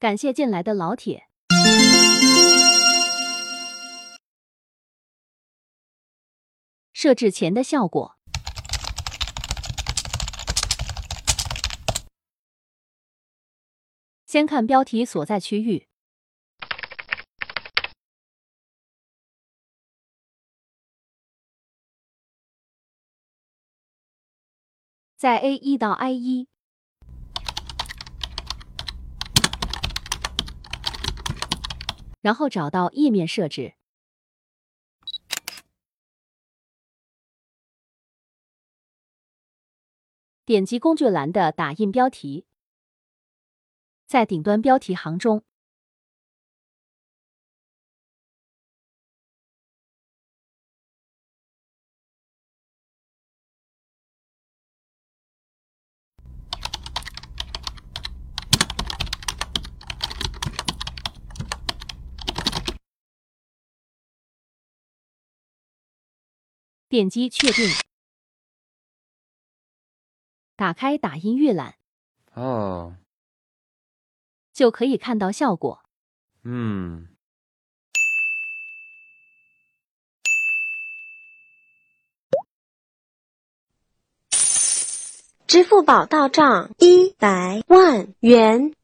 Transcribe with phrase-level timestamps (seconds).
[0.00, 1.28] 感谢进来的老铁。
[6.94, 8.16] 设置前的效果。
[14.24, 15.86] 先看标题所在区域，
[25.16, 26.48] 在 A 一到 I 一，
[32.20, 33.74] 然后找到页面设置，
[40.44, 42.46] 点击工具栏的打印标题。
[44.06, 45.44] 在顶端标题行中，
[66.90, 67.68] 点击确定，
[70.56, 71.76] 打开打印预览。
[72.34, 72.96] 哦。
[74.52, 75.84] 就可以看到效果。
[76.42, 77.06] 嗯。
[85.46, 88.74] 支付宝到账一百万元。